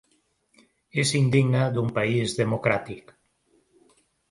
És 1.03 1.11
indigne 1.19 1.61
d’un 1.77 1.93
país 1.99 2.35
democràtic. 2.41 3.17